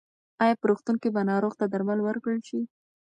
[0.43, 2.59] ایا په روغتون کې به ناروغ ته درمل ورکړل شي؟